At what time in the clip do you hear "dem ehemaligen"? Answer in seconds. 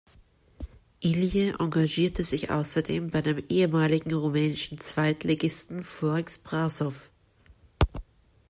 3.21-4.15